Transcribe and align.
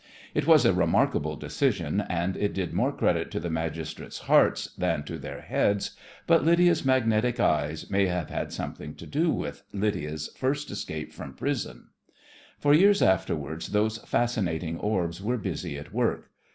It 0.33 0.47
was 0.47 0.65
a 0.65 0.73
remarkable 0.73 1.35
decision, 1.35 2.01
and 2.09 2.35
it 2.35 2.55
did 2.55 2.73
more 2.73 2.91
credit 2.91 3.29
to 3.29 3.39
the 3.39 3.51
magistrates' 3.51 4.17
hearts 4.21 4.71
than 4.75 5.03
to 5.03 5.19
their 5.19 5.41
heads, 5.41 5.91
but 6.25 6.43
Lydia's 6.43 6.83
magnetic 6.83 7.39
eyes 7.39 7.87
may 7.91 8.07
have 8.07 8.31
had 8.31 8.51
something 8.51 8.95
to 8.95 9.05
do 9.05 9.29
with 9.29 9.61
Lydia's 9.71 10.29
first 10.35 10.71
escape 10.71 11.13
from 11.13 11.35
prison. 11.35 11.89
For 12.57 12.73
years 12.73 13.03
afterwards 13.03 13.67
those 13.67 13.99
fascinating 13.99 14.79
orbs 14.79 15.21
were 15.21 15.37
busy 15.37 15.77
at 15.77 15.93
work. 15.93 16.31